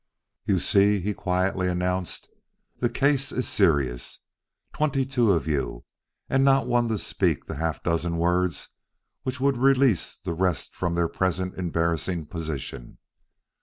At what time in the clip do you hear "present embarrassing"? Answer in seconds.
11.07-12.25